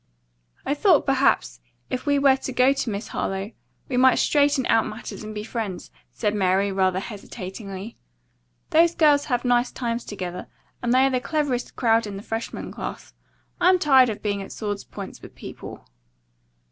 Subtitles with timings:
[0.65, 1.59] "I thought, perhaps,
[1.91, 3.51] if we were to go to Miss Harlowe,
[3.87, 7.97] we might straighten out matters and be friends," said Mary rather hesitatingly.
[8.71, 10.47] "Those girls have nice times together,
[10.81, 13.13] and they are the cleverest crowd in the freshman class.
[13.59, 15.85] I'm tired of being at sword's points with people."